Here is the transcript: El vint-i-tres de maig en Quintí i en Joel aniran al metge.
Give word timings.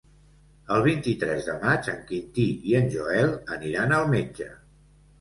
El 0.77 0.81
vint-i-tres 0.87 1.45
de 1.51 1.59
maig 1.65 1.91
en 1.95 2.01
Quintí 2.09 2.49
i 2.73 2.77
en 2.83 2.91
Joel 2.97 3.39
aniran 3.61 3.99
al 4.03 4.15
metge. 4.19 4.53